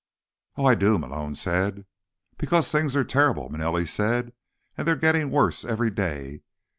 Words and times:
"Oh, 0.57 0.65
I 0.65 0.73
do," 0.73 0.97
Malone 0.97 1.35
said. 1.35 1.85
"Because 2.39 2.71
things 2.71 2.95
are 2.95 3.03
terrible," 3.03 3.49
Manelli 3.51 3.85
said. 3.87 4.33
"And 4.75 4.87
they're 4.87 4.95
getting 4.95 5.29
worse 5.29 5.63
every 5.63 5.91
day. 5.91 6.41